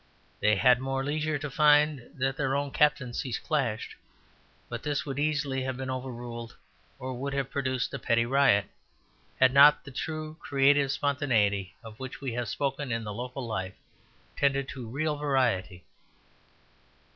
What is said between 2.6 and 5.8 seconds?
captaincies clashed; but this would easily have